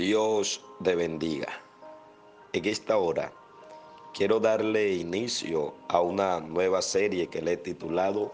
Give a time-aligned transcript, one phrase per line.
[0.00, 1.60] Dios te bendiga.
[2.54, 3.30] En esta hora
[4.14, 8.32] quiero darle inicio a una nueva serie que le he titulado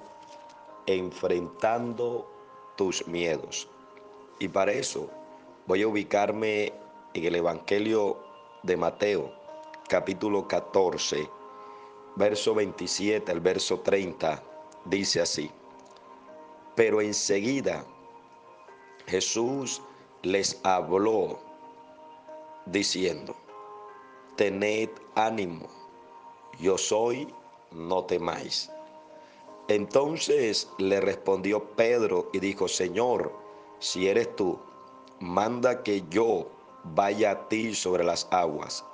[0.87, 2.31] Enfrentando
[2.77, 3.69] tus miedos.
[4.39, 5.11] Y para eso
[5.67, 6.73] voy a ubicarme
[7.15, 8.17] en el Evangelio
[8.63, 9.33] de Mateo,
[9.89, 11.29] capítulo 14,
[12.15, 14.41] verso 27 al verso 30.
[14.85, 15.51] Dice así,
[16.77, 17.85] pero enseguida
[19.09, 19.83] Jesús
[20.23, 21.45] les habló
[22.67, 23.35] diciendo,
[24.37, 25.67] tened ánimo,
[26.61, 27.33] yo soy,
[27.71, 28.71] no temáis.
[29.69, 33.33] Entonces le respondió Pedro y dijo, Señor,
[33.79, 34.59] si eres tú,
[35.21, 36.49] manda que yo
[36.85, 38.85] vaya a ti sobre las aguas.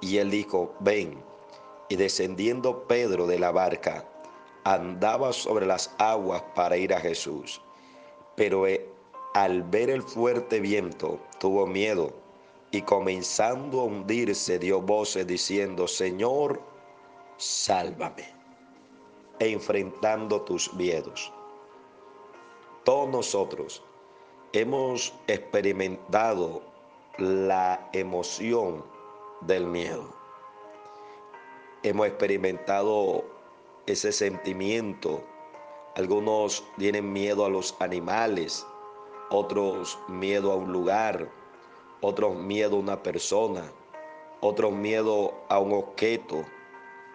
[0.00, 1.22] Y él dijo, ven.
[1.88, 4.08] Y descendiendo Pedro de la barca,
[4.64, 7.60] andaba sobre las aguas para ir a Jesús.
[8.34, 8.88] Pero eh,
[9.34, 12.21] al ver el fuerte viento, tuvo miedo
[12.72, 16.60] y comenzando a hundirse dio voces diciendo, Señor,
[17.36, 18.26] sálvame,
[19.38, 21.30] enfrentando tus miedos.
[22.84, 23.82] Todos nosotros
[24.52, 26.62] hemos experimentado
[27.18, 28.82] la emoción
[29.42, 30.08] del miedo.
[31.82, 33.24] Hemos experimentado
[33.86, 35.22] ese sentimiento.
[35.96, 38.66] Algunos tienen miedo a los animales,
[39.30, 41.28] otros miedo a un lugar,
[42.02, 43.72] otros miedo a una persona,
[44.40, 46.44] otros miedo a un objeto,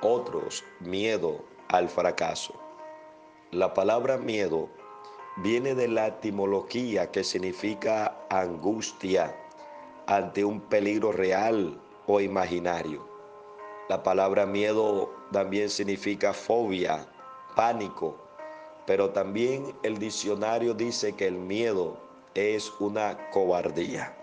[0.01, 2.53] otros miedo al fracaso.
[3.51, 4.69] La palabra miedo
[5.35, 9.35] viene de la etimología que significa angustia
[10.05, 11.77] ante un peligro real
[12.07, 13.05] o imaginario.
[13.89, 17.05] La palabra miedo también significa fobia,
[17.57, 18.15] pánico,
[18.85, 21.97] pero también el diccionario dice que el miedo
[22.35, 24.15] es una cobardía.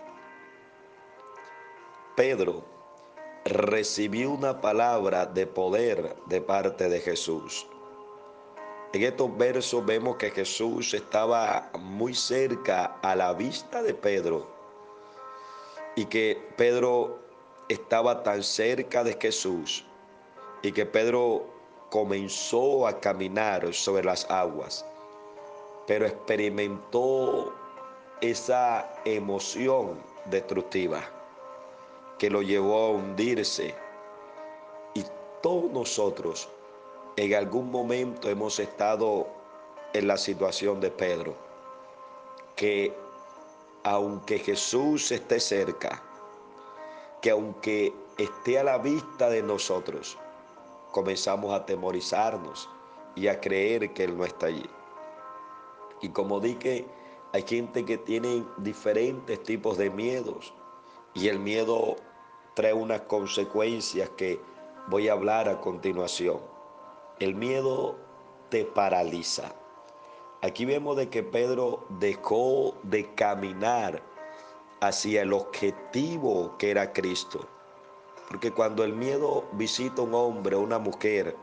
[2.15, 2.63] Pedro
[3.43, 7.67] recibió una palabra de poder de parte de Jesús.
[8.93, 14.47] En estos versos vemos que Jesús estaba muy cerca a la vista de Pedro
[15.97, 17.19] y que Pedro
[17.67, 19.85] estaba tan cerca de Jesús
[20.61, 21.45] y que Pedro
[21.89, 24.85] comenzó a caminar sobre las aguas,
[25.85, 27.53] pero experimentó
[28.21, 31.14] esa emoción destructiva
[32.17, 33.75] que lo llevó a hundirse.
[34.93, 35.03] Y
[35.41, 36.49] todos nosotros
[37.17, 39.27] en algún momento hemos estado
[39.93, 41.35] en la situación de Pedro,
[42.55, 42.93] que
[43.83, 46.01] aunque Jesús esté cerca,
[47.21, 50.17] que aunque esté a la vista de nosotros,
[50.91, 52.69] comenzamos a temorizarnos
[53.15, 54.69] y a creer que Él no está allí.
[56.01, 56.85] Y como dije,
[57.31, 60.53] hay gente que tiene diferentes tipos de miedos
[61.15, 61.95] y el miedo
[62.53, 64.39] trae unas consecuencias que
[64.87, 66.39] voy a hablar a continuación.
[67.19, 67.95] El miedo
[68.49, 69.53] te paraliza.
[70.41, 74.03] Aquí vemos de que Pedro dejó de caminar
[74.81, 77.47] hacia el objetivo que era Cristo.
[78.27, 81.35] Porque cuando el miedo visita a un hombre o una mujer,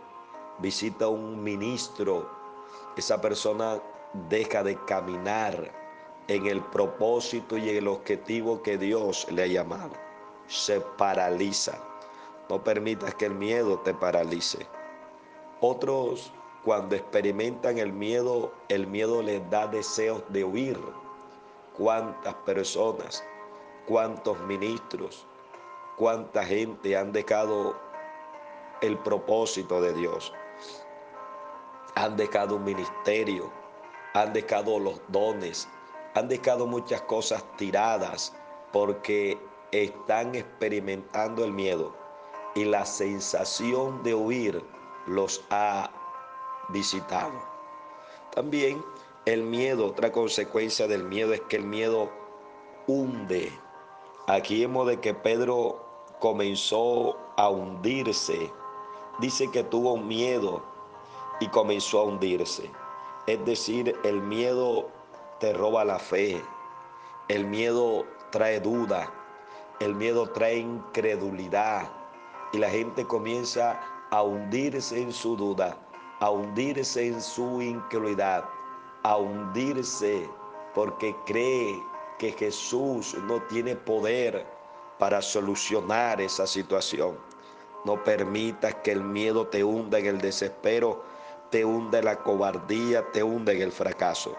[0.59, 2.28] visita a un ministro,
[2.97, 3.81] esa persona
[4.28, 5.81] deja de caminar
[6.28, 9.93] en el propósito y el objetivo que Dios le ha llamado.
[10.47, 11.78] Se paraliza.
[12.49, 14.66] No permitas que el miedo te paralice.
[15.61, 16.32] Otros,
[16.65, 20.78] cuando experimentan el miedo, el miedo les da deseos de huir.
[21.77, 23.25] ¿Cuántas personas,
[23.87, 25.27] cuántos ministros,
[25.97, 27.75] cuánta gente han dejado
[28.82, 30.32] el propósito de Dios?
[31.94, 33.50] Han dejado un ministerio,
[34.15, 35.69] han dejado los dones,
[36.15, 38.34] han dejado muchas cosas tiradas
[38.73, 39.39] porque
[39.71, 41.95] están experimentando el miedo
[42.55, 44.62] y la sensación de huir
[45.06, 45.91] los ha
[46.69, 47.33] visitado.
[48.35, 48.85] También
[49.25, 52.11] el miedo, otra consecuencia del miedo es que el miedo
[52.87, 53.53] hunde.
[54.26, 55.85] Aquí vemos de que Pedro
[56.19, 58.50] comenzó a hundirse.
[59.20, 60.62] Dice que tuvo miedo
[61.41, 62.70] y comenzó a hundirse.
[63.26, 64.88] Es decir, el miedo
[65.43, 66.41] te roba la fe.
[67.27, 69.12] El miedo trae duda.
[69.81, 71.91] El miedo trae incredulidad.
[72.53, 73.81] Y la gente comienza
[74.12, 75.77] a hundirse en su duda,
[76.21, 78.44] a hundirse en su incredulidad,
[79.03, 80.31] a hundirse
[80.75, 81.83] porque cree
[82.21, 84.47] que Jesús no tiene poder
[85.00, 87.19] para solucionar esa situación.
[87.85, 91.03] No permitas que el miedo te hunda en el desespero,
[91.50, 94.37] te hunda en la cobardía, te hunda en el fracaso.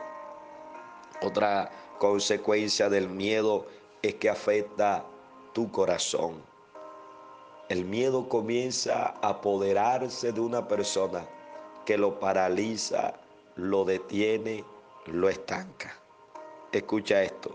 [1.24, 3.66] Otra consecuencia del miedo
[4.02, 5.06] es que afecta
[5.54, 6.44] tu corazón.
[7.70, 11.26] El miedo comienza a apoderarse de una persona
[11.86, 13.14] que lo paraliza,
[13.56, 14.66] lo detiene,
[15.06, 15.96] lo estanca.
[16.74, 17.52] Escucha esto.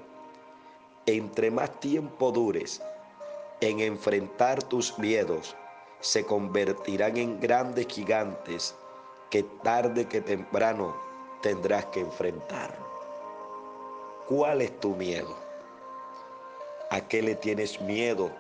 [1.04, 2.80] Entre más tiempo dures
[3.60, 5.54] en enfrentar tus miedos,
[6.00, 8.74] se convertirán en grandes gigantes
[9.28, 10.96] que tarde que temprano
[11.42, 12.87] tendrás que enfrentar.
[14.28, 15.34] ¿Cuál es tu miedo?
[16.90, 18.30] ¿A qué le tienes miedo?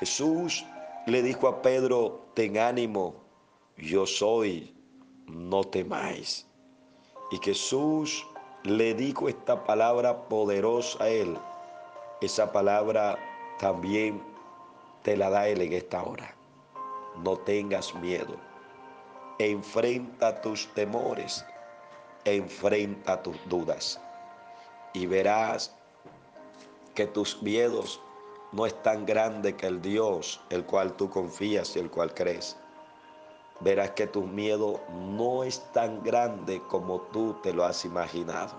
[0.00, 0.64] Jesús
[1.04, 3.14] le dijo a Pedro, ten ánimo,
[3.76, 4.74] yo soy,
[5.26, 6.46] no temáis.
[7.30, 8.26] Y Jesús
[8.62, 11.36] le dijo esta palabra poderosa a él.
[12.22, 13.18] Esa palabra
[13.58, 14.22] también
[15.02, 16.34] te la da él en esta hora.
[17.22, 18.36] No tengas miedo.
[19.38, 21.44] Enfrenta tus temores.
[22.24, 24.00] Enfrenta tus dudas.
[24.94, 25.76] Y verás
[26.94, 28.00] que tus miedos
[28.52, 32.56] no es tan grande que el Dios el cual tú confías y el cual crees.
[33.58, 38.54] Verás que tu miedo no es tan grande como tú te lo has imaginado.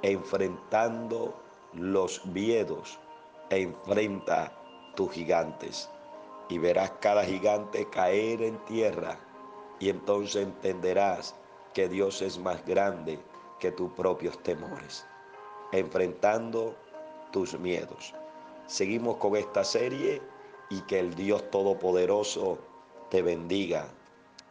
[0.00, 1.34] Enfrentando
[1.74, 2.98] los miedos,
[3.50, 4.52] enfrenta
[4.96, 5.90] tus gigantes
[6.48, 9.18] y verás cada gigante caer en tierra
[9.78, 11.34] y entonces entenderás
[11.74, 13.18] que Dios es más grande
[13.58, 15.06] que tus propios temores.
[15.72, 16.76] Enfrentando
[17.32, 18.14] tus miedos.
[18.66, 20.22] Seguimos con esta serie
[20.70, 22.58] y que el Dios Todopoderoso
[23.10, 23.88] te bendiga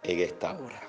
[0.04, 0.82] en esta hora.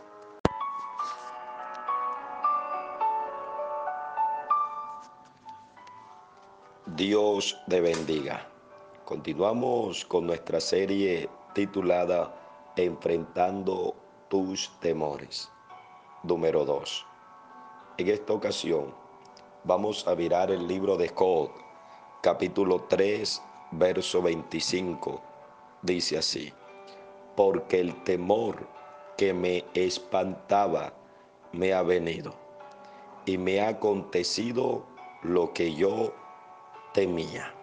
[6.96, 8.46] Dios te bendiga.
[9.04, 12.34] Continuamos con nuestra serie titulada
[12.76, 13.94] Enfrentando
[14.28, 15.50] tus temores.
[16.22, 17.06] Número 2.
[17.98, 19.01] En esta ocasión
[19.64, 21.50] vamos a mirar el libro de Job,
[22.20, 23.42] capítulo 3,
[23.72, 25.20] verso 25.
[25.82, 26.52] Dice así,
[27.36, 28.66] porque el temor
[29.16, 30.92] que me espantaba
[31.52, 32.34] me ha venido
[33.24, 34.84] y me ha acontecido
[35.22, 36.12] lo que yo
[36.92, 37.54] temía.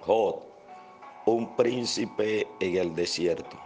[0.00, 0.36] Jod,
[1.26, 3.56] un príncipe en el desierto.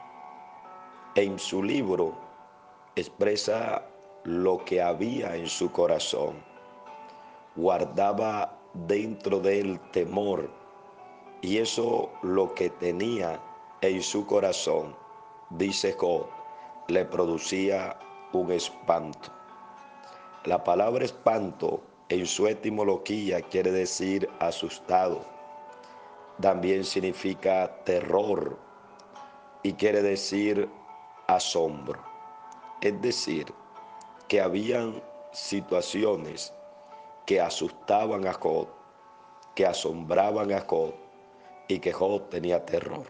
[1.14, 2.14] En su libro
[2.96, 3.86] expresa
[4.24, 6.55] lo que había en su corazón.
[7.56, 10.50] Guardaba dentro de él temor
[11.40, 13.40] y eso lo que tenía
[13.80, 14.94] en su corazón,
[15.50, 16.26] dice Job,
[16.88, 17.98] le producía
[18.32, 19.30] un espanto.
[20.44, 25.24] La palabra espanto en su etimología quiere decir asustado.
[26.40, 28.58] También significa terror
[29.62, 30.68] y quiere decir
[31.26, 32.00] asombro.
[32.80, 33.52] Es decir,
[34.28, 35.02] que habían
[35.32, 36.52] situaciones
[37.26, 38.68] que asustaban a Job,
[39.54, 40.94] que asombraban a Job
[41.68, 43.06] y que Job tenía terror.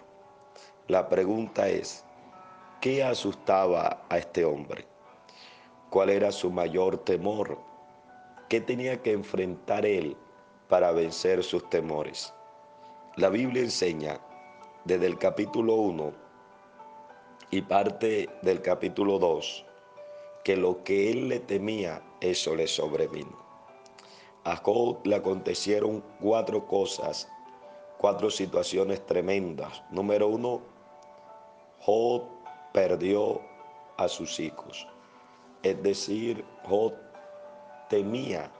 [0.88, 2.06] La pregunta es,
[2.80, 4.86] ¿Qué asustaba a este hombre?
[5.88, 7.58] ¿Cuál era su mayor temor?
[8.48, 10.16] ¿Qué tenía que enfrentar él
[10.68, 12.34] para vencer sus temores?
[13.16, 14.20] La Biblia enseña
[14.84, 16.12] desde el capítulo 1
[17.50, 19.64] y parte del capítulo 2
[20.44, 23.45] que lo que él le temía, eso le sobrevino.
[24.46, 27.28] A Job le acontecieron cuatro cosas,
[27.98, 29.82] cuatro situaciones tremendas.
[29.90, 30.60] Número uno,
[31.80, 32.22] Job
[32.72, 33.40] perdió
[33.96, 34.86] a sus hijos.
[35.64, 36.94] Es decir, Job
[37.88, 38.52] temía,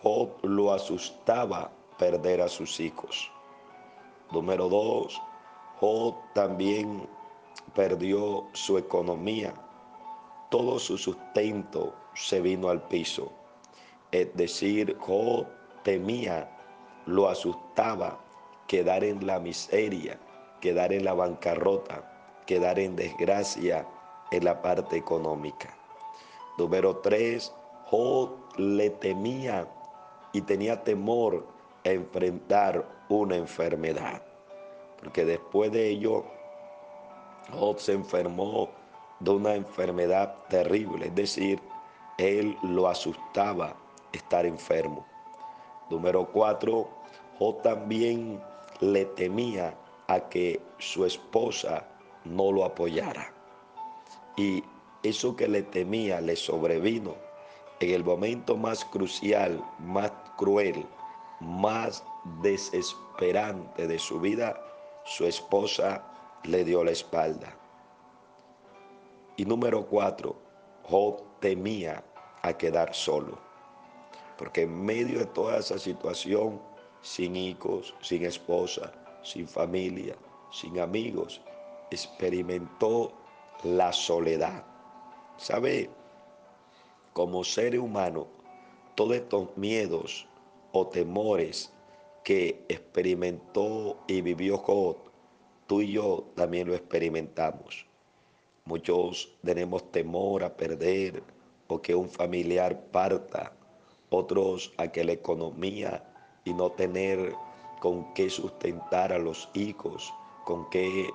[0.00, 3.32] Job lo asustaba perder a sus hijos.
[4.30, 5.20] Número dos,
[5.80, 7.08] Job también
[7.74, 9.54] perdió su economía.
[10.50, 13.32] Todo su sustento se vino al piso.
[14.12, 15.46] Es decir, Job
[15.82, 16.50] temía,
[17.06, 18.18] lo asustaba
[18.66, 20.18] quedar en la miseria,
[20.60, 23.86] quedar en la bancarrota quedar en desgracia
[24.30, 25.76] en la parte económica.
[26.56, 27.54] Número tres,
[27.90, 29.68] Job le temía
[30.32, 31.46] y tenía temor
[31.84, 34.22] a enfrentar una enfermedad.
[34.98, 36.24] Porque después de ello,
[37.52, 38.70] Job se enfermó
[39.20, 41.08] de una enfermedad terrible.
[41.08, 41.60] Es decir,
[42.16, 43.76] él lo asustaba
[44.12, 45.06] estar enfermo.
[45.90, 46.88] Número cuatro,
[47.38, 48.42] Job también
[48.80, 49.74] le temía
[50.08, 51.86] a que su esposa
[52.24, 53.32] no lo apoyara.
[54.36, 54.62] Y
[55.02, 57.14] eso que le temía le sobrevino
[57.80, 60.86] en el momento más crucial, más cruel,
[61.40, 62.04] más
[62.42, 64.60] desesperante de su vida,
[65.04, 66.04] su esposa
[66.44, 67.56] le dio la espalda.
[69.36, 70.36] Y número cuatro,
[70.82, 72.04] Job temía
[72.42, 73.38] a quedar solo,
[74.38, 76.60] porque en medio de toda esa situación,
[77.02, 78.92] sin hijos, sin esposa,
[79.22, 80.16] sin familia,
[80.50, 81.40] sin amigos.
[81.90, 83.12] Experimentó
[83.64, 84.64] la soledad.
[85.36, 85.90] ¿Sabe?
[87.12, 88.26] Como ser humano,
[88.94, 90.26] todos estos miedos
[90.72, 91.72] o temores
[92.24, 94.96] que experimentó y vivió Job,
[95.66, 97.86] tú y yo también lo experimentamos.
[98.64, 101.22] Muchos tenemos temor a perder
[101.68, 103.52] o que un familiar parta,
[104.10, 106.04] otros a que la economía
[106.44, 107.34] y no tener
[107.80, 110.12] con qué sustentar a los hijos,
[110.44, 111.08] con qué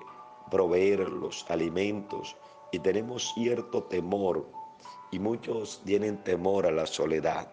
[0.49, 2.35] proveer los alimentos.
[2.71, 4.47] Y tenemos cierto temor
[5.11, 7.51] y muchos tienen temor a la soledad,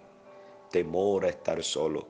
[0.71, 2.07] temor a estar solo,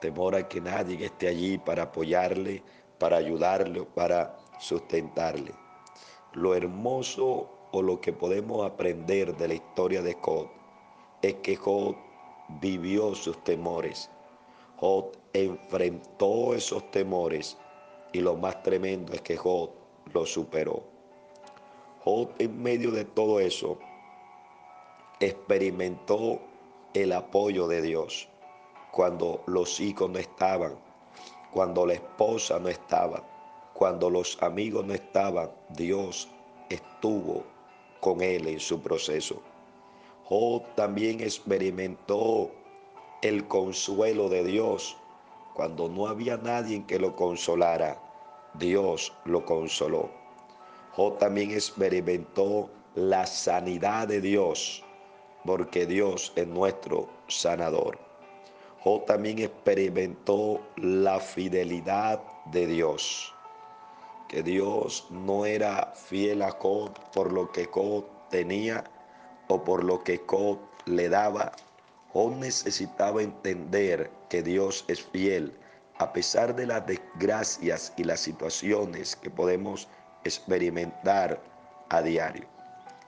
[0.00, 2.62] temor a que nadie esté allí para apoyarle,
[2.98, 5.52] para ayudarle, para sustentarle.
[6.32, 10.48] Lo hermoso o lo que podemos aprender de la historia de Job
[11.22, 11.96] es que Job
[12.60, 14.10] vivió sus temores.
[14.76, 17.58] Job enfrentó esos temores
[18.12, 19.70] y lo más tremendo es que Job
[20.12, 20.82] lo superó.
[22.04, 23.78] Job en medio de todo eso
[25.20, 26.40] experimentó
[26.94, 28.28] el apoyo de Dios
[28.92, 30.78] cuando los hijos no estaban,
[31.52, 33.22] cuando la esposa no estaba,
[33.74, 36.28] cuando los amigos no estaban, Dios
[36.68, 37.44] estuvo
[38.00, 39.42] con él en su proceso.
[40.28, 42.50] Job también experimentó
[43.22, 44.96] el consuelo de Dios.
[45.54, 47.98] Cuando no había nadie que lo consolara,
[48.54, 50.10] Dios lo consoló.
[50.92, 54.84] Job también experimentó la sanidad de Dios,
[55.46, 57.98] porque Dios es nuestro sanador.
[58.84, 62.20] Job también experimentó la fidelidad
[62.52, 63.34] de Dios
[64.28, 68.84] que Dios no era fiel a Job por lo que Job tenía
[69.48, 71.52] o por lo que Job le daba.
[72.12, 75.52] Job necesitaba entender que Dios es fiel
[75.98, 79.88] a pesar de las desgracias y las situaciones que podemos
[80.24, 81.40] experimentar
[81.88, 82.46] a diario.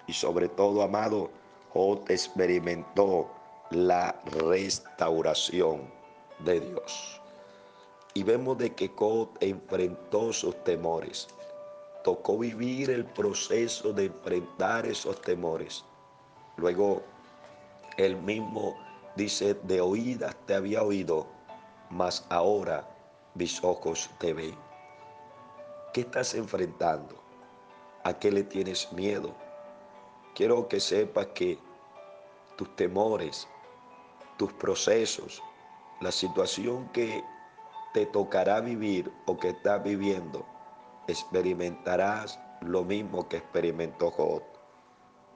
[0.07, 1.31] Y sobre todo, amado,
[1.73, 3.31] Job experimentó
[3.71, 5.83] la restauración
[6.41, 7.21] de Dios
[8.15, 11.29] y vemos de que Job enfrentó sus temores.
[12.03, 15.85] Tocó vivir el proceso de enfrentar esos temores.
[16.61, 17.03] Luego,
[17.97, 18.77] él mismo
[19.17, 21.27] dice, de oídas te había oído,
[21.89, 22.87] mas ahora
[23.35, 24.55] mis ojos te ven.
[25.95, 27.17] ¿Qué estás enfrentando?
[28.05, 29.35] ¿A qué le tienes miedo?
[30.35, 31.59] Quiero que sepas que
[32.57, 33.49] tus temores,
[34.37, 35.43] tus procesos,
[36.03, 37.25] la situación que
[37.95, 40.45] te tocará vivir o que estás viviendo,
[41.09, 44.43] experimentarás lo mismo que experimentó Job.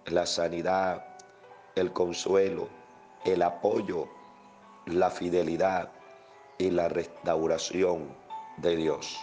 [0.04, 1.13] La sanidad,
[1.74, 2.68] el consuelo,
[3.24, 4.08] el apoyo,
[4.86, 5.90] la fidelidad
[6.58, 8.14] y la restauración
[8.58, 9.18] de Dios.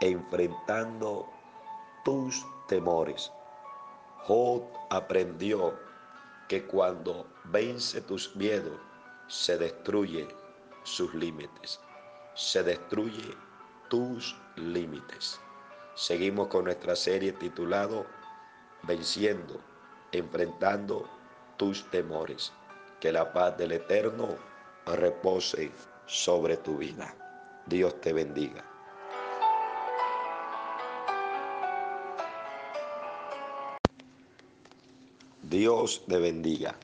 [0.00, 1.28] Enfrentando
[2.04, 3.32] tus temores.
[4.26, 5.78] Job aprendió
[6.48, 8.78] que cuando vence tus miedos,
[9.28, 10.28] se destruye
[10.84, 11.80] sus límites
[12.36, 13.34] se destruye
[13.88, 15.40] tus límites.
[15.94, 18.04] Seguimos con nuestra serie titulado
[18.82, 19.58] Venciendo,
[20.12, 21.08] enfrentando
[21.56, 22.52] tus temores.
[23.00, 24.36] Que la paz del Eterno
[24.86, 25.70] repose
[26.06, 27.14] sobre tu vida.
[27.66, 28.64] Dios te bendiga.
[35.42, 36.76] Dios te bendiga.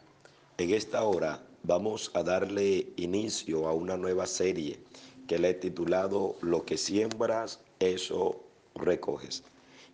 [0.58, 4.78] En esta hora vamos a darle inicio a una nueva serie
[5.26, 8.42] que le he titulado Lo que siembras, eso
[8.74, 9.44] recoges.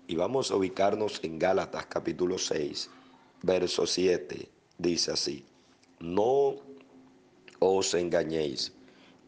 [0.06, 2.90] Y vamos a ubicarnos en Gálatas capítulo 6,
[3.42, 4.48] verso 7.
[4.78, 5.44] Dice así,
[5.98, 6.54] no
[7.58, 8.72] os engañéis,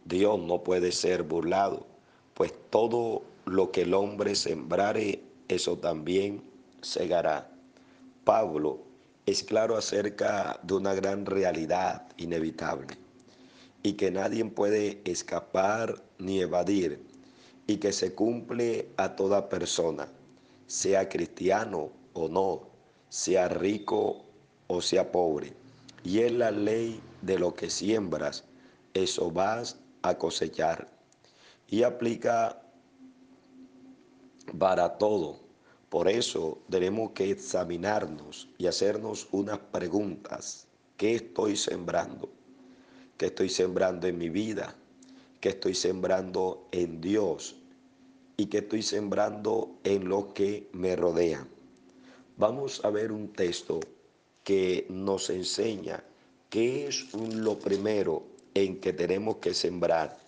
[0.04, 1.88] Dios no puede ser burlado,
[2.35, 6.45] pues todo lo que el hombre sembrare, eso también
[6.83, 7.50] segará.
[8.23, 8.78] Pablo
[9.26, 12.97] es claro acerca de una gran realidad inevitable
[13.83, 17.02] y que nadie puede escapar ni evadir
[17.66, 20.09] y que se cumple a toda persona,
[20.69, 22.69] sea cristiano o no,
[23.09, 24.29] sea rico
[24.71, 25.53] o sea pobre.
[26.05, 28.45] Y es la ley de lo que siembras,
[28.95, 30.89] eso vas a cosechar.
[31.69, 32.62] Y aplica
[34.57, 35.41] para todo.
[35.89, 40.69] Por eso tenemos que examinarnos y hacernos unas preguntas.
[40.97, 42.31] ¿Qué estoy sembrando?
[43.21, 44.75] que estoy sembrando en mi vida,
[45.41, 47.55] que estoy sembrando en Dios
[48.39, 51.47] y que estoy sembrando en lo que me rodea.
[52.39, 53.81] Vamos a ver un texto
[54.44, 56.02] que nos enseña
[56.49, 60.18] qué es lo primero en que tenemos que sembrar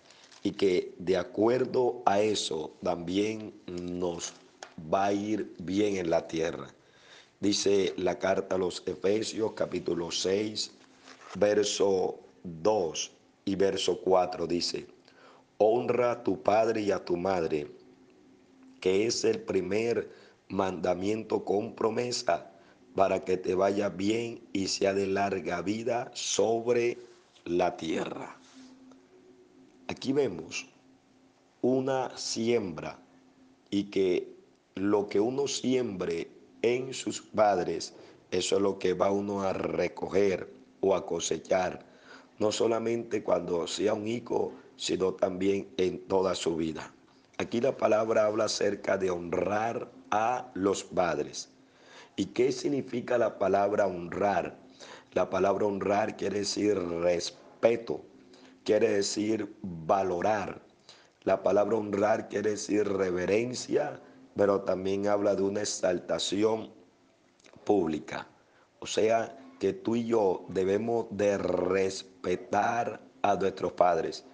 [0.43, 4.33] y que de acuerdo a eso también nos
[4.93, 6.69] va a ir bien en la tierra.
[7.41, 10.71] Dice la carta a los Efesios capítulo 6,
[11.35, 13.11] verso 2
[13.45, 14.87] y verso 4 dice,
[15.59, 17.69] honra a tu padre y a tu madre,
[18.81, 20.11] que es el primer
[20.49, 22.52] mandamiento con promesa
[22.95, 26.99] para que te vaya bien y sea de larga vida sobre
[27.45, 28.37] la tierra.
[29.89, 30.67] Aquí vemos
[31.61, 32.99] una siembra
[33.71, 34.35] y que
[34.75, 36.29] lo que uno siembre
[36.63, 37.95] en sus padres,
[38.31, 41.85] eso es lo que va uno a recoger o a cosechar,
[42.39, 46.93] no solamente cuando sea un hijo, sino también en toda su vida.
[47.39, 51.52] Aquí la palabra habla acerca de honrar a los padres.
[52.17, 54.59] ¿Y qué significa la palabra honrar?
[55.13, 58.03] La palabra honrar quiere decir respeto,
[58.65, 60.61] quiere decir valorar.
[61.23, 64.01] La palabra honrar quiere decir reverencia,
[64.37, 66.71] pero también habla de una exaltación
[67.65, 68.27] pública.
[68.81, 74.25] O sea, que tú y yo debemos de respetar a nuestros padres.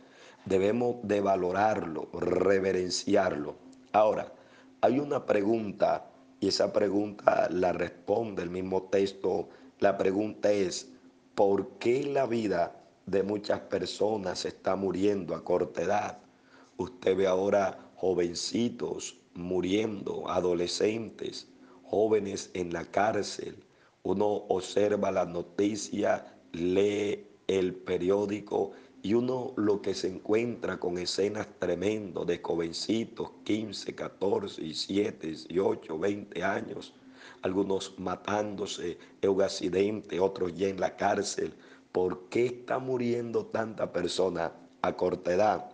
[0.46, 3.56] Debemos de valorarlo, reverenciarlo.
[3.92, 4.32] Ahora,
[4.80, 6.07] hay una pregunta
[6.40, 9.48] y esa pregunta la responde el mismo texto.
[9.80, 10.90] La pregunta es,
[11.34, 12.76] ¿por qué la vida
[13.06, 16.18] de muchas personas está muriendo a corta edad?
[16.76, 21.48] Usted ve ahora jovencitos muriendo, adolescentes,
[21.84, 23.64] jóvenes en la cárcel.
[24.02, 28.72] Uno observa la noticia, lee el periódico
[29.08, 35.98] y uno lo que se encuentra con escenas tremendas de jovencitos, 15, 14, 17, 18,
[35.98, 36.92] 20 años,
[37.40, 41.54] algunos matándose en un accidente, otros ya en la cárcel.
[41.90, 45.70] ¿Por qué está muriendo tanta persona a corta edad?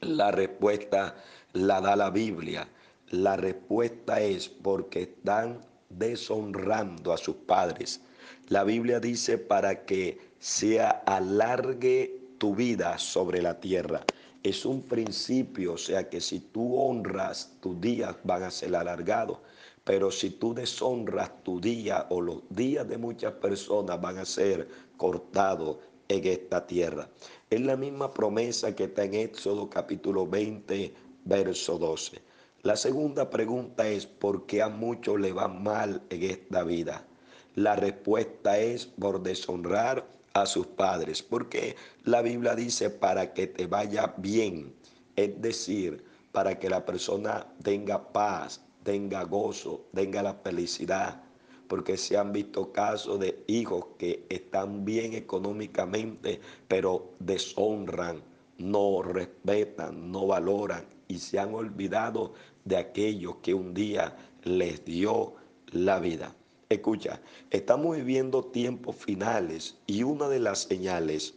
[0.00, 1.14] La respuesta
[1.52, 2.66] la da la Biblia.
[3.10, 8.00] La respuesta es porque están deshonrando a sus padres.
[8.48, 14.00] La Biblia dice para que se alargue tu vida sobre la tierra.
[14.42, 19.38] Es un principio, o sea que si tú honras, tus días van a ser alargados.
[19.84, 24.68] Pero si tú deshonras tu día o los días de muchas personas van a ser
[24.96, 27.08] cortados en esta tierra.
[27.50, 32.20] Es la misma promesa que está en Éxodo capítulo 20, verso 12.
[32.62, 37.06] La segunda pregunta es, ¿por qué a muchos le va mal en esta vida?
[37.54, 43.66] La respuesta es por deshonrar a sus padres, porque la Biblia dice para que te
[43.66, 44.74] vaya bien,
[45.16, 51.22] es decir, para que la persona tenga paz, tenga gozo, tenga la felicidad,
[51.66, 58.22] porque se han visto casos de hijos que están bien económicamente, pero deshonran,
[58.58, 65.34] no respetan, no valoran y se han olvidado de aquello que un día les dio
[65.72, 66.34] la vida.
[66.70, 71.32] Escucha, estamos viviendo tiempos finales y una de las señales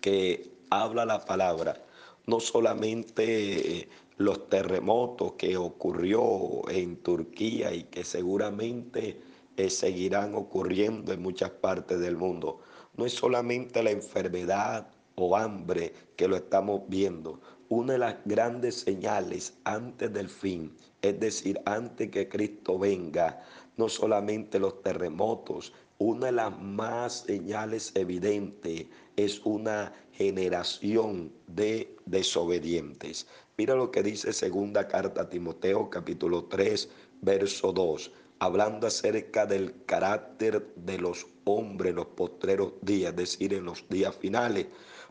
[0.00, 1.84] que habla la palabra,
[2.24, 9.20] no solamente los terremotos que ocurrió en Turquía y que seguramente
[9.56, 12.60] eh, seguirán ocurriendo en muchas partes del mundo,
[12.96, 17.40] no es solamente la enfermedad o hambre que lo estamos viendo.
[17.68, 20.72] Una de las grandes señales antes del fin,
[21.02, 23.42] es decir, antes que Cristo venga,
[23.78, 28.86] no solamente los terremotos, una de las más señales evidentes
[29.16, 33.26] es una generación de desobedientes.
[33.56, 36.88] Mira lo que dice segunda carta a Timoteo capítulo 3
[37.20, 43.54] verso 2, hablando acerca del carácter de los hombres en los postreros días, es decir,
[43.54, 44.66] en los días finales,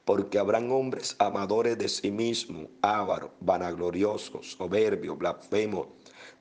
[0.05, 5.87] porque habrán hombres amadores de sí mismos, ávaros, vanagloriosos, soberbios, blasfemos,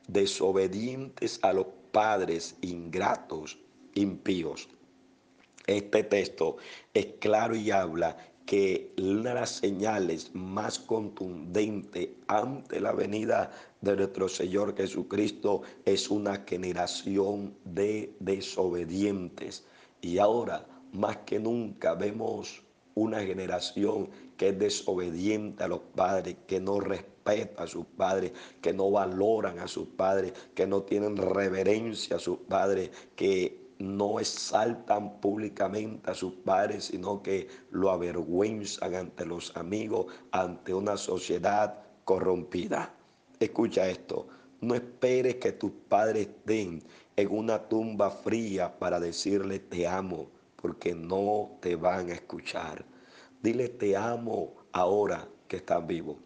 [0.07, 3.59] desobedientes a los padres ingratos,
[3.95, 4.69] impíos.
[5.67, 6.59] Este texto
[6.93, 13.97] es claro y habla que una de las señales más contundentes ante la venida de
[13.97, 19.65] nuestro Señor Jesucristo es una generación de desobedientes.
[20.03, 22.63] Y ahora, más que nunca, vemos
[22.95, 26.79] una generación que es desobediente a los padres, que no
[27.57, 32.39] a sus padres, que no valoran a sus padres, que no tienen reverencia a sus
[32.39, 40.07] padres, que no exaltan públicamente a sus padres, sino que lo avergüenzan ante los amigos,
[40.31, 42.95] ante una sociedad corrompida.
[43.41, 44.29] Escucha esto,
[44.61, 46.83] no esperes que tus padres estén
[47.17, 52.85] en una tumba fría para decirle te amo porque no te van a escuchar.
[53.43, 56.17] Dile te amo ahora que están vivos.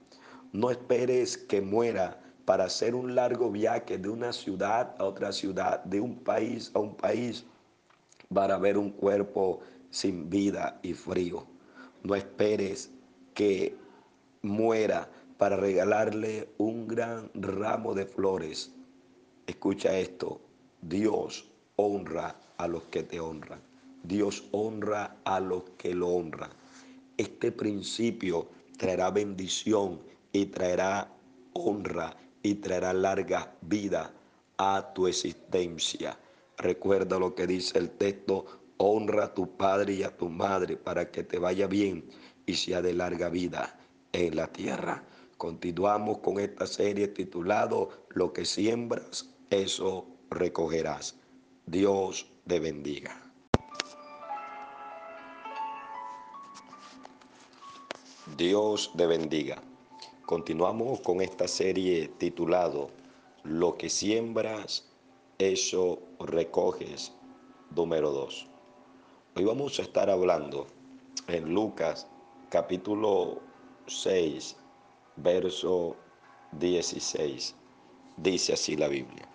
[0.53, 5.85] No esperes que muera para hacer un largo viaje de una ciudad a otra ciudad,
[5.85, 7.45] de un país a un país,
[8.33, 9.61] para ver un cuerpo
[9.91, 11.47] sin vida y frío.
[12.03, 12.91] No esperes
[13.35, 13.77] que
[14.43, 15.09] muera
[15.39, 18.73] para regalarle un gran ramo de flores.
[19.47, 20.41] Escucha esto,
[20.83, 23.61] Dios honra a los que te honran.
[24.03, 26.51] Dios honra a los que lo honran.
[27.17, 30.01] Este principio traerá bendición
[30.33, 31.13] y traerá
[31.53, 34.13] honra y traerá larga vida
[34.57, 36.19] a tu existencia.
[36.57, 41.11] Recuerda lo que dice el texto, honra a tu padre y a tu madre para
[41.11, 42.09] que te vaya bien
[42.47, 43.79] y sea de larga vida
[44.13, 45.05] en la tierra.
[45.37, 51.17] Continuamos con esta serie titulado Lo que siembras, eso recogerás.
[51.67, 53.17] Dios te bendiga.
[58.37, 59.70] Dios te bendiga.
[60.31, 62.91] Continuamos con esta serie titulado
[63.43, 64.87] Lo que siembras,
[65.41, 67.13] eso recoges,
[67.75, 68.47] número 2.
[69.35, 70.69] Hoy vamos a estar hablando
[71.27, 72.07] en Lucas
[72.49, 73.41] capítulo
[73.89, 74.55] 6,
[75.17, 75.97] verso
[76.53, 77.57] 16.
[78.17, 79.29] Dice así la Biblia.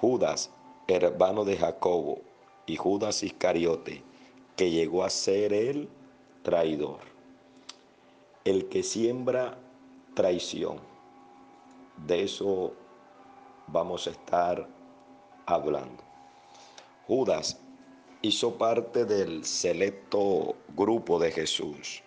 [0.00, 0.52] Judas,
[0.86, 2.20] hermano de Jacobo,
[2.66, 4.04] y Judas Iscariote,
[4.54, 5.88] que llegó a ser el
[6.44, 7.00] traidor.
[8.44, 9.58] El que siembra
[10.14, 10.78] traición.
[12.06, 12.72] De eso
[13.66, 14.68] vamos a estar
[15.46, 16.02] hablando.
[17.06, 17.58] Judas
[18.22, 22.02] hizo parte del selecto grupo de Jesús.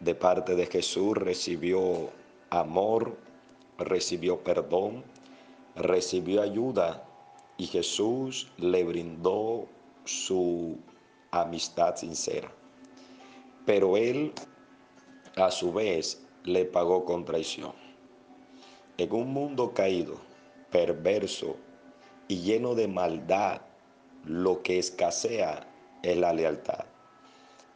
[0.00, 2.10] De parte de Jesús recibió
[2.48, 3.16] amor,
[3.78, 5.04] recibió perdón,
[5.76, 7.04] recibió ayuda
[7.56, 9.66] y Jesús le brindó
[10.04, 10.78] su
[11.30, 12.50] amistad sincera.
[13.66, 14.32] Pero él,
[15.36, 17.72] a su vez, le pagó con traición.
[18.98, 20.20] En un mundo caído,
[20.70, 21.56] perverso
[22.28, 23.62] y lleno de maldad,
[24.24, 25.66] lo que escasea
[26.02, 26.84] es la lealtad.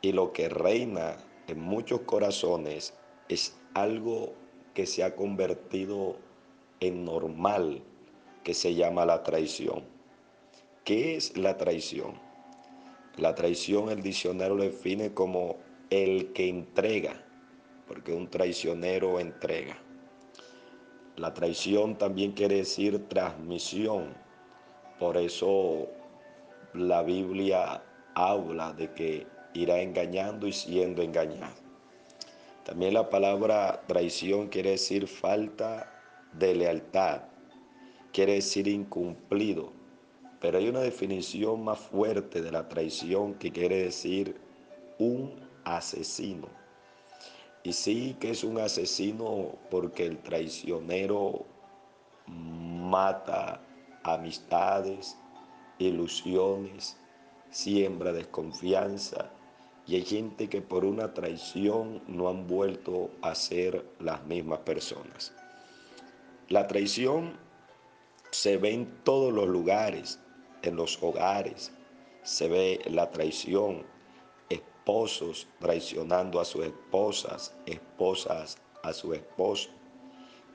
[0.00, 2.94] Y lo que reina en muchos corazones
[3.28, 4.34] es algo
[4.74, 6.16] que se ha convertido
[6.80, 7.82] en normal,
[8.42, 9.84] que se llama la traición.
[10.84, 12.20] ¿Qué es la traición?
[13.16, 15.56] La traición el diccionario lo define como
[15.90, 17.23] el que entrega,
[17.86, 19.76] porque un traicionero entrega.
[21.16, 24.14] La traición también quiere decir transmisión.
[24.98, 25.88] Por eso
[26.72, 27.82] la Biblia
[28.14, 31.54] habla de que irá engañando y siendo engañado.
[32.64, 35.92] También la palabra traición quiere decir falta
[36.32, 37.22] de lealtad,
[38.12, 39.72] quiere decir incumplido.
[40.40, 44.36] Pero hay una definición más fuerte de la traición que quiere decir
[44.98, 46.63] un asesino.
[47.64, 51.46] Y sí que es un asesino porque el traicionero
[52.26, 53.60] mata
[54.02, 55.16] amistades,
[55.78, 56.98] ilusiones,
[57.50, 59.30] siembra desconfianza.
[59.86, 65.32] Y hay gente que por una traición no han vuelto a ser las mismas personas.
[66.48, 67.38] La traición
[68.30, 70.20] se ve en todos los lugares,
[70.62, 71.72] en los hogares.
[72.24, 73.86] Se ve la traición
[74.84, 79.70] esposos traicionando a sus esposas, esposas a su esposo,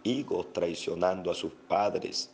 [0.04, 2.30] hijos traicionando a sus padres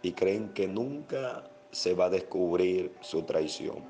[0.00, 3.84] y creen que nunca se va a descubrir su traición.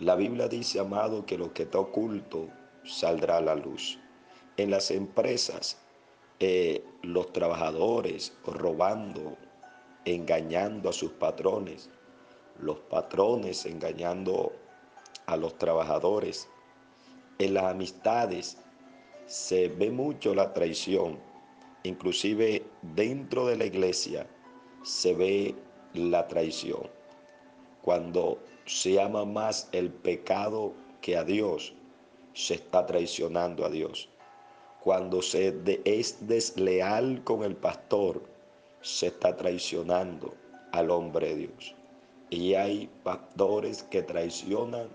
[0.00, 2.48] La Biblia dice, amado, que lo que está oculto
[2.84, 4.00] saldrá a la luz.
[4.56, 5.78] En las empresas,
[6.40, 9.36] eh, los trabajadores robando,
[10.04, 11.90] engañando a sus patrones,
[12.58, 14.52] los patrones engañando
[15.26, 16.48] a los trabajadores,
[17.38, 18.58] en las amistades
[19.26, 21.18] se ve mucho la traición,
[21.82, 24.26] inclusive dentro de la iglesia
[24.82, 25.54] se ve
[25.94, 26.88] la traición.
[27.82, 31.74] Cuando se ama más el pecado que a Dios,
[32.32, 34.08] se está traicionando a Dios.
[34.80, 38.22] Cuando se es desleal con el pastor,
[38.80, 40.34] se está traicionando
[40.72, 41.74] al hombre de Dios.
[42.30, 44.88] Y hay pastores que traicionan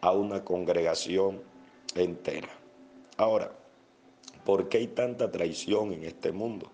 [0.00, 1.42] a una congregación
[1.94, 2.48] entera.
[3.16, 3.52] Ahora,
[4.44, 6.70] ¿por qué hay tanta traición en este mundo?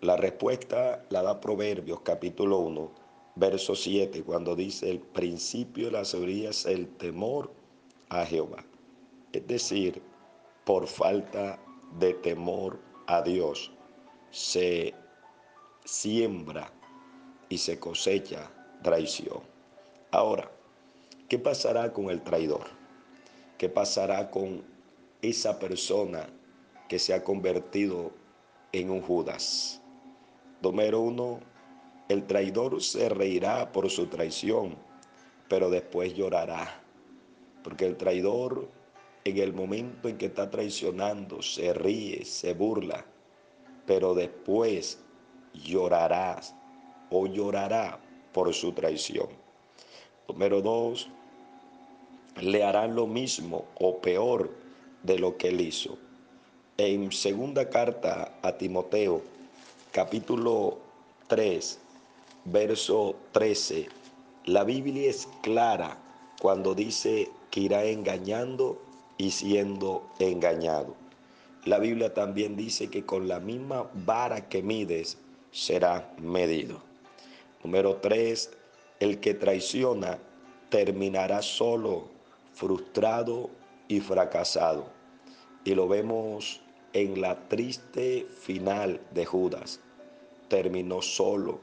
[0.00, 2.90] La respuesta la da Proverbios capítulo 1,
[3.34, 7.52] verso 7, cuando dice, el principio de la sabiduría es el temor
[8.08, 8.64] a Jehová.
[9.32, 10.00] Es decir,
[10.64, 11.58] por falta
[11.98, 13.72] de temor a Dios,
[14.30, 14.94] se
[15.84, 16.70] siembra
[17.48, 18.50] y se cosecha
[18.82, 19.40] traición.
[20.10, 20.50] Ahora,
[21.28, 22.77] ¿qué pasará con el traidor?
[23.58, 24.64] ¿Qué pasará con
[25.20, 26.28] esa persona
[26.88, 28.12] que se ha convertido
[28.72, 29.82] en un Judas.
[30.62, 31.40] Número uno,
[32.08, 34.76] el traidor se reirá por su traición,
[35.48, 36.82] pero después llorará.
[37.62, 38.68] Porque el traidor
[39.24, 43.04] en el momento en que está traicionando se ríe, se burla,
[43.86, 45.00] pero después
[45.52, 46.40] llorará
[47.10, 48.00] o llorará
[48.32, 49.28] por su traición.
[50.28, 51.10] Número dos,
[52.40, 54.50] le harán lo mismo o peor
[55.02, 55.98] de lo que él hizo.
[56.76, 59.22] En segunda carta a Timoteo,
[59.92, 60.78] capítulo
[61.26, 61.78] 3,
[62.44, 63.88] verso 13,
[64.46, 65.98] la Biblia es clara
[66.40, 68.80] cuando dice que irá engañando
[69.16, 70.94] y siendo engañado.
[71.64, 75.18] La Biblia también dice que con la misma vara que mides
[75.50, 76.80] será medido.
[77.64, 78.50] Número 3,
[79.00, 80.18] el que traiciona
[80.70, 82.08] terminará solo,
[82.58, 83.50] frustrado
[83.86, 84.86] y fracasado.
[85.64, 86.60] Y lo vemos
[86.92, 89.78] en la triste final de Judas.
[90.48, 91.60] Terminó solo,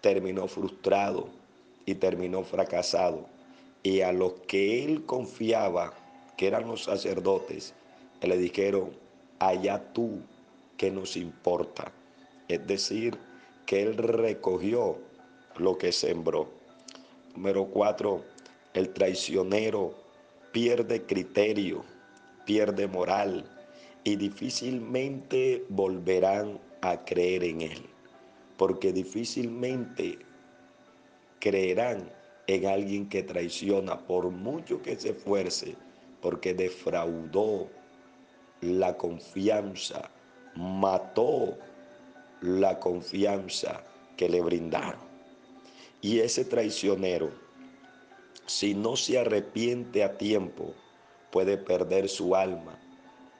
[0.00, 1.28] terminó frustrado
[1.84, 3.26] y terminó fracasado.
[3.82, 5.92] Y a los que él confiaba,
[6.38, 7.74] que eran los sacerdotes,
[8.22, 8.90] le dijeron,
[9.38, 10.22] allá tú,
[10.78, 11.92] que nos importa?
[12.48, 13.18] Es decir,
[13.66, 14.96] que él recogió
[15.58, 16.48] lo que sembró.
[17.34, 18.24] Número cuatro,
[18.72, 20.01] el traicionero
[20.52, 21.84] pierde criterio,
[22.44, 23.44] pierde moral
[24.04, 27.86] y difícilmente volverán a creer en él,
[28.56, 30.18] porque difícilmente
[31.40, 32.12] creerán
[32.46, 35.76] en alguien que traiciona por mucho que se esfuerce,
[36.20, 37.68] porque defraudó
[38.60, 40.10] la confianza,
[40.54, 41.58] mató
[42.40, 43.82] la confianza
[44.16, 45.00] que le brindaron.
[46.00, 47.30] Y ese traicionero,
[48.46, 50.74] si no se arrepiente a tiempo,
[51.30, 52.78] puede perder su alma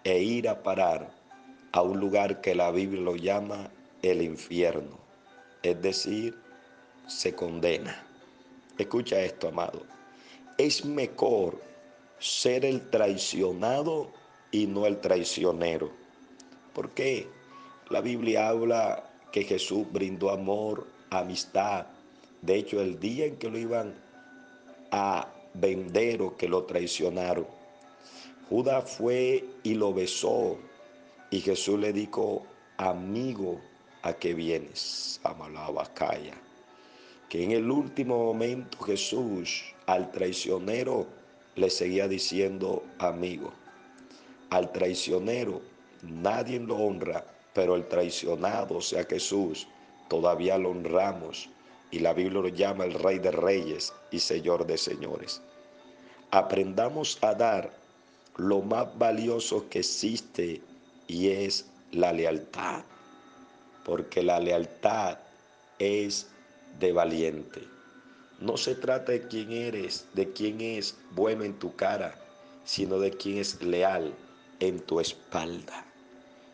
[0.04, 1.10] e ir a parar
[1.72, 3.70] a un lugar que la Biblia lo llama
[4.02, 4.98] el infierno.
[5.62, 6.36] Es decir,
[7.06, 8.04] se condena.
[8.78, 9.82] Escucha esto, amado.
[10.58, 11.60] Es mejor
[12.18, 14.10] ser el traicionado
[14.50, 15.90] y no el traicionero.
[16.72, 17.28] ¿Por qué?
[17.90, 21.86] La Biblia habla que Jesús brindó amor, amistad.
[22.40, 23.94] De hecho, el día en que lo iban
[24.92, 25.28] a
[26.38, 27.46] que lo traicionaron,
[28.48, 30.58] Judas fue y lo besó.
[31.30, 33.60] Y Jesús le dijo, amigo,
[34.02, 35.20] ¿a qué vienes?
[35.24, 36.34] Amalabacaya.
[37.28, 41.06] Que en el último momento Jesús al traicionero
[41.56, 43.52] le seguía diciendo amigo.
[44.50, 45.62] Al traicionero
[46.02, 47.24] nadie lo honra,
[47.54, 49.66] pero el traicionado, sea Jesús,
[50.08, 51.48] todavía lo honramos.
[51.92, 55.42] Y la Biblia lo llama el Rey de Reyes y Señor de Señores.
[56.30, 57.70] Aprendamos a dar
[58.36, 60.62] lo más valioso que existe
[61.06, 62.82] y es la lealtad.
[63.84, 65.18] Porque la lealtad
[65.78, 66.28] es
[66.80, 67.60] de valiente.
[68.40, 72.18] No se trata de quién eres, de quién es bueno en tu cara,
[72.64, 74.14] sino de quién es leal
[74.60, 75.84] en tu espalda.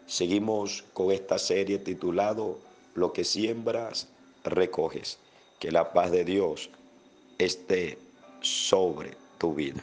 [0.07, 2.59] Seguimos con esta serie titulado
[2.95, 4.09] Lo que siembras,
[4.43, 5.19] recoges.
[5.59, 6.71] Que la paz de Dios
[7.39, 7.99] esté
[8.41, 9.83] sobre tu vida.